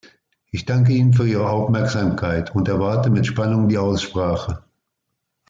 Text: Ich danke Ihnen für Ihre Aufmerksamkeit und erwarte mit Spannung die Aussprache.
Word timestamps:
Ich 0.51 0.65
danke 0.65 0.93
Ihnen 0.93 1.13
für 1.13 1.27
Ihre 1.27 1.47
Aufmerksamkeit 1.51 2.55
und 2.55 2.67
erwarte 2.67 3.11
mit 3.11 3.27
Spannung 3.27 3.69
die 3.69 3.77
Aussprache. 3.77 4.63